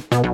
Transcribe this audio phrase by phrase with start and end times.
[0.00, 0.25] down.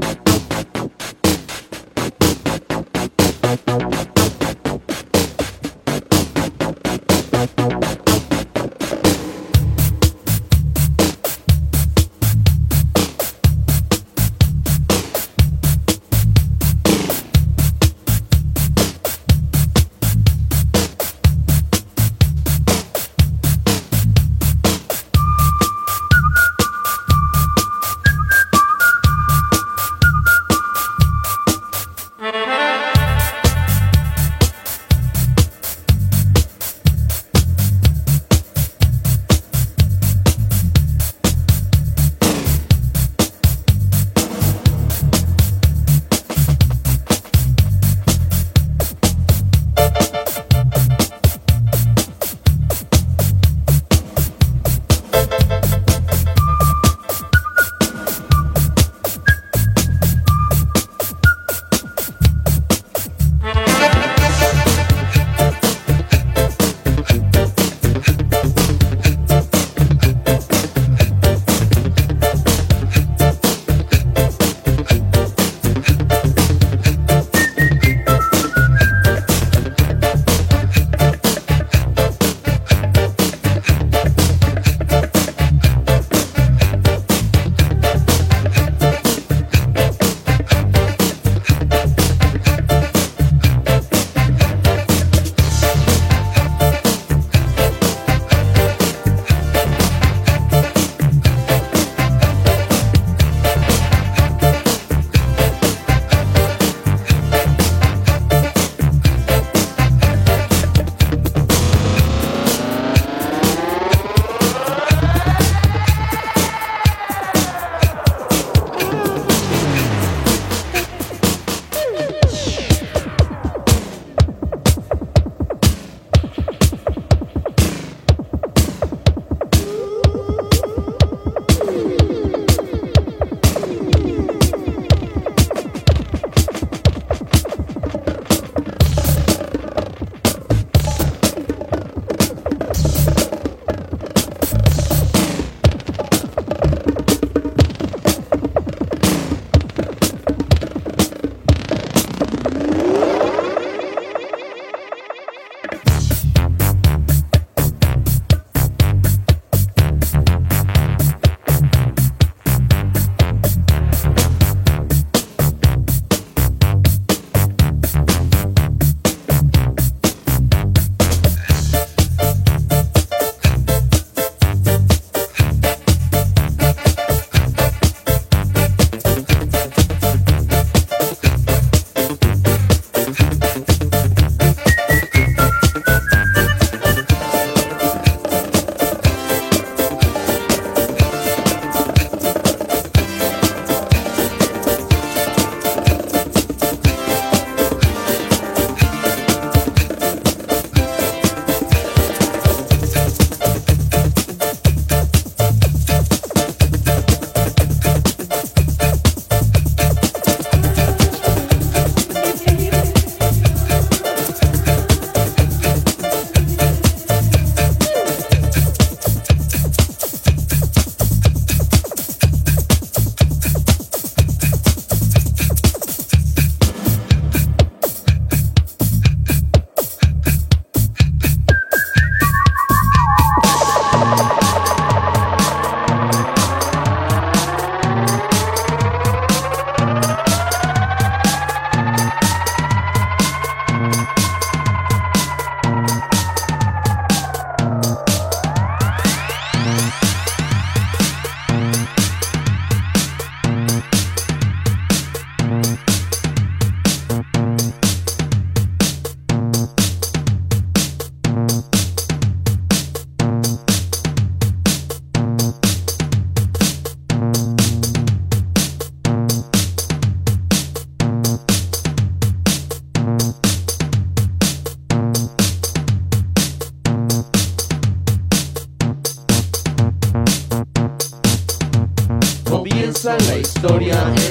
[283.62, 284.21] Historia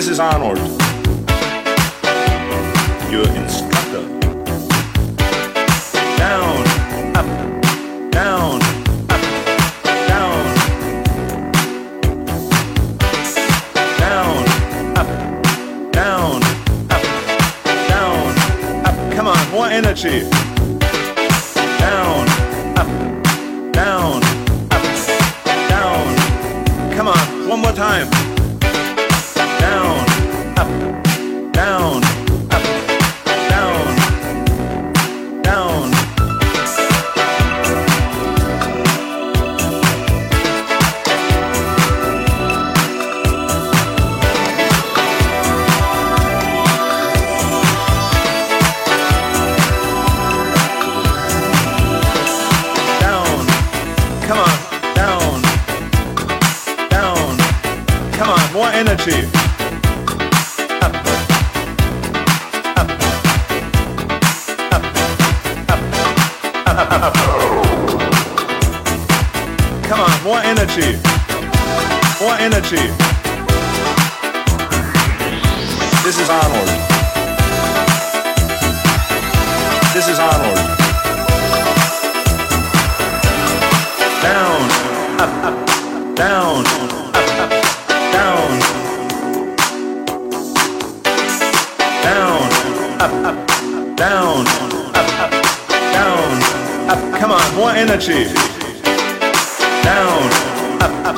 [0.00, 0.56] This is Arnold,
[3.12, 4.00] your instructor.
[6.16, 6.64] Down,
[7.14, 7.26] up,
[8.10, 8.62] down,
[9.10, 9.20] up,
[10.08, 10.44] down.
[13.98, 14.46] Down,
[14.96, 16.42] up, down,
[16.88, 17.02] up,
[17.90, 19.12] down, up.
[19.12, 20.39] Come on, more energy.
[94.00, 94.46] Down,
[94.96, 95.32] up, up,
[95.92, 96.42] down,
[96.88, 97.20] up.
[97.20, 98.24] Come on, more energy.
[99.84, 100.22] Down,
[100.80, 101.16] up, up,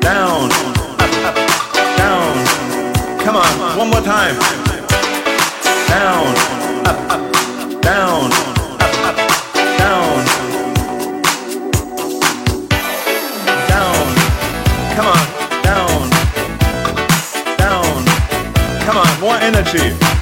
[0.00, 0.48] down,
[1.04, 1.36] up, up,
[2.00, 2.32] down.
[3.20, 4.36] Come on, one more time.
[5.86, 6.26] Down,
[6.88, 8.32] up, up, down,
[8.80, 9.18] up, up,
[9.76, 10.24] down.
[13.68, 14.06] Down,
[14.96, 15.24] come on,
[15.62, 16.10] down,
[17.58, 18.04] down.
[18.86, 20.13] Come on, more energy.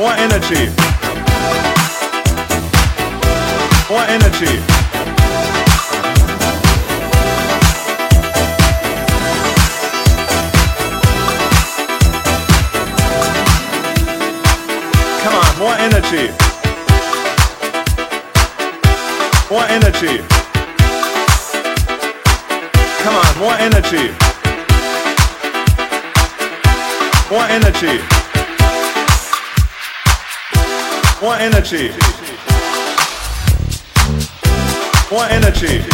[0.00, 0.64] More energy.
[3.90, 4.56] More energy.
[15.20, 16.30] Come on, more energy.
[19.50, 20.24] More energy.
[23.02, 24.14] Come on, more energy.
[27.30, 28.29] More energy.
[31.22, 31.90] More energy.
[35.10, 35.84] More energy.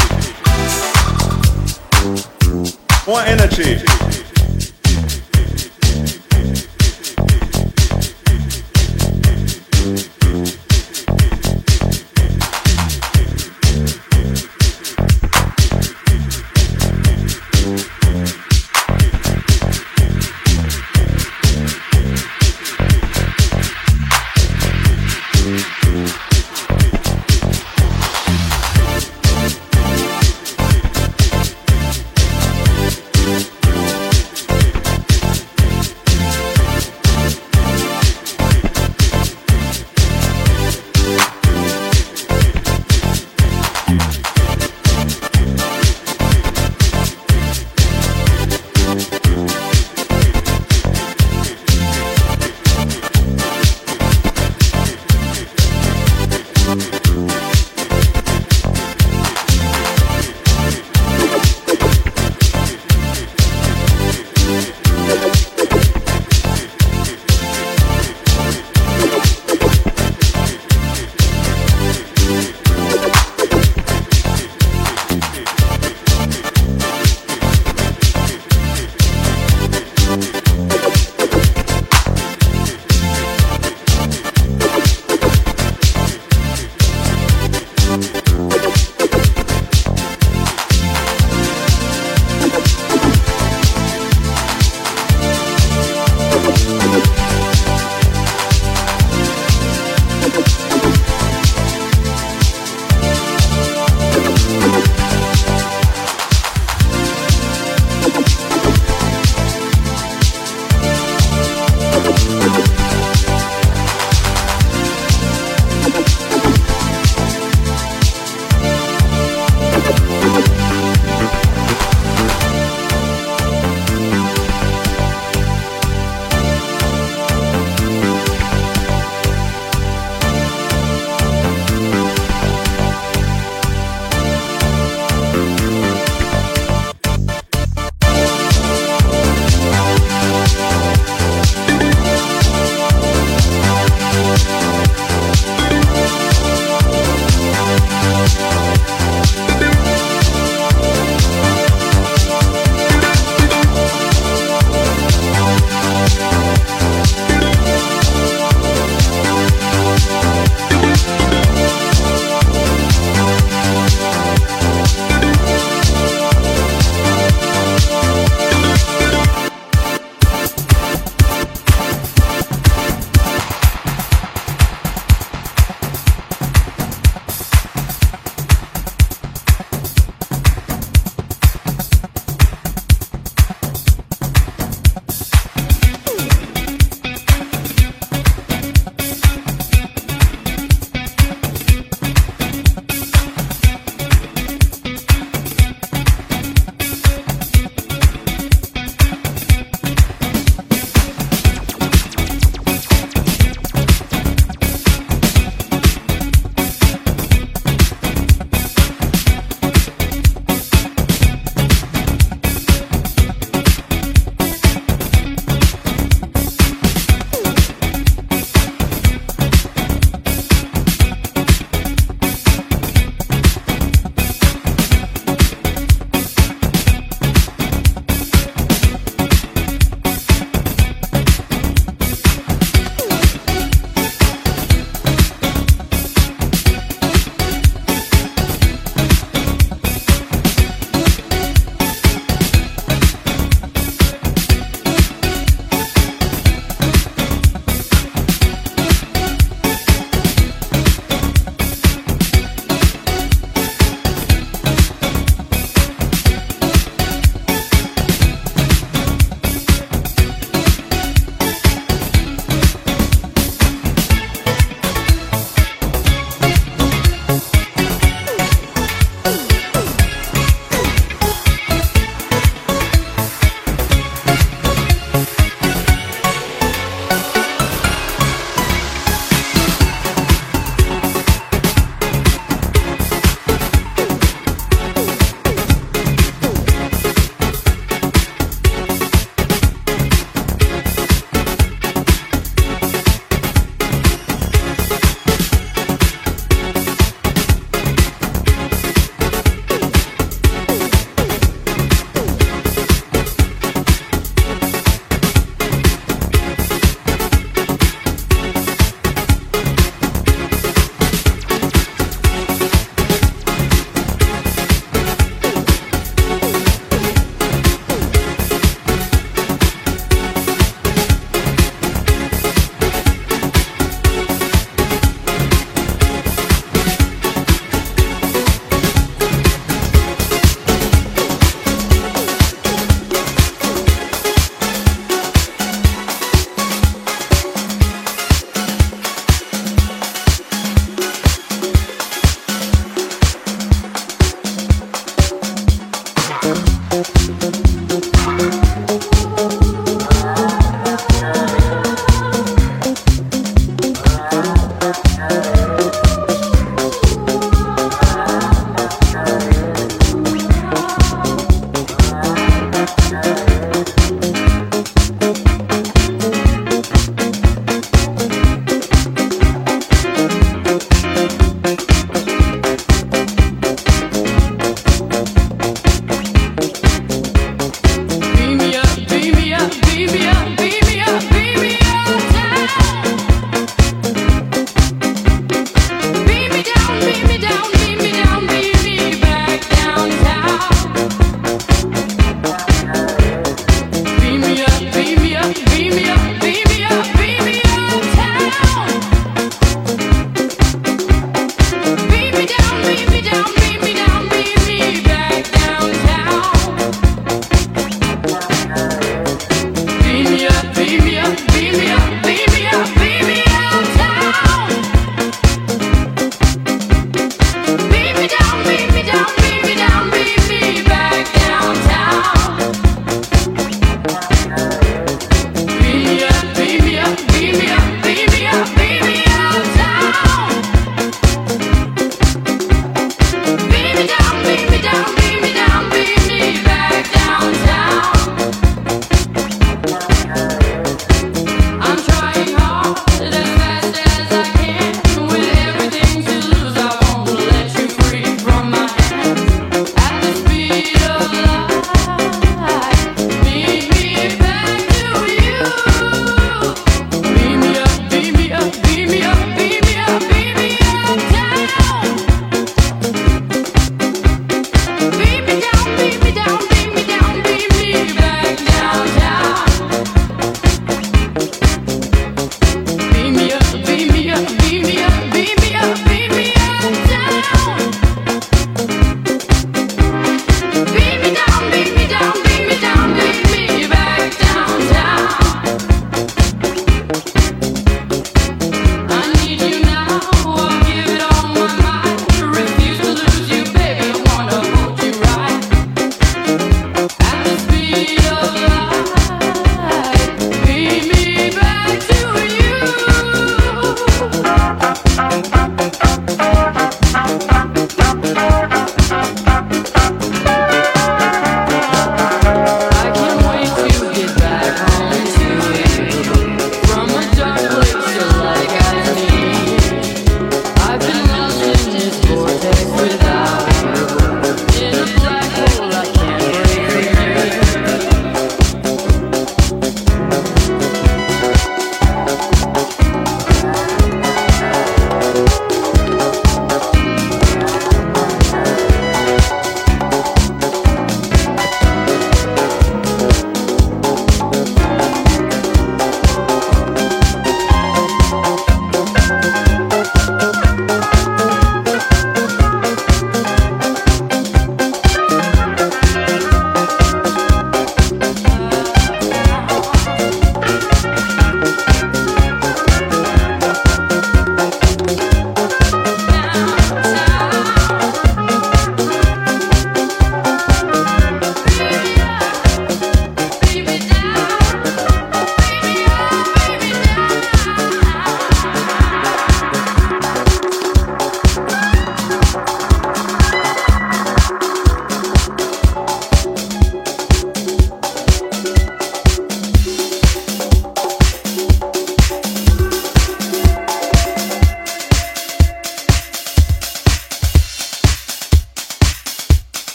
[3.08, 4.25] More energy.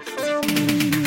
[0.00, 0.97] Is 1984.